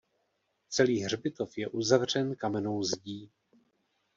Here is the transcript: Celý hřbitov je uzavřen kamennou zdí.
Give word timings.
Celý 0.69 1.01
hřbitov 1.01 1.57
je 1.57 1.67
uzavřen 1.67 2.35
kamennou 2.35 2.83
zdí. 2.83 3.31